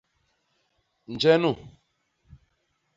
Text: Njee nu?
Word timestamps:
Njee 1.13 1.37
nu? 1.41 1.51